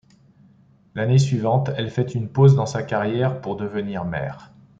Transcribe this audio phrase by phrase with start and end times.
[0.95, 4.51] L'année suivante, elle fait une pause dans sa carrière, pour devenir mère.